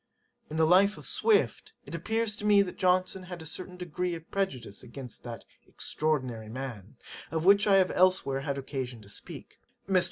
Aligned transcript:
In 0.49 0.57
the 0.57 0.65
Life 0.65 0.97
of 0.97 1.05
SWIFT, 1.05 1.73
it 1.85 1.93
appears 1.93 2.35
to 2.37 2.43
me 2.43 2.63
that 2.63 2.79
Johnson 2.79 3.21
had 3.21 3.39
a 3.39 3.45
certain 3.45 3.77
degree 3.77 4.15
of 4.15 4.31
prejudice 4.31 4.81
against 4.81 5.21
that 5.21 5.45
extraordinary 5.67 6.49
man, 6.49 6.95
of 7.29 7.45
which 7.45 7.67
I 7.67 7.75
have 7.75 7.91
elsewhere 7.91 8.39
had 8.41 8.57
occasion 8.57 9.03
to 9.03 9.09
speak. 9.09 9.59
Mr. 9.87 9.99